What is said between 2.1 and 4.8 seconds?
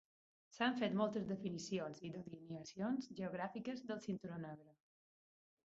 delineacions geogràfiques del Cinturó Negre.